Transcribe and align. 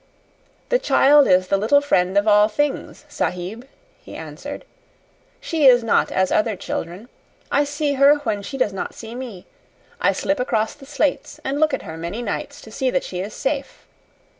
"The 0.69 0.79
child 0.79 1.27
is 1.27 1.49
the 1.49 1.57
little 1.59 1.79
friend 1.79 2.17
of 2.17 2.27
all 2.27 2.47
things, 2.47 3.05
Sahib," 3.07 3.67
he 4.01 4.15
answered. 4.15 4.65
"She 5.39 5.67
is 5.67 5.83
not 5.83 6.11
as 6.11 6.31
other 6.31 6.55
children. 6.55 7.07
I 7.51 7.65
see 7.65 7.93
her 7.93 8.15
when 8.23 8.41
she 8.41 8.57
does 8.57 8.73
not 8.73 8.95
see 8.95 9.13
me. 9.13 9.45
I 9.99 10.11
slip 10.11 10.39
across 10.39 10.73
the 10.73 10.87
slates 10.87 11.39
and 11.45 11.59
look 11.59 11.71
at 11.71 11.83
her 11.83 11.97
many 11.97 12.23
nights 12.23 12.61
to 12.61 12.71
see 12.71 12.89
that 12.89 13.03
she 13.03 13.19
is 13.19 13.35
safe. 13.35 13.85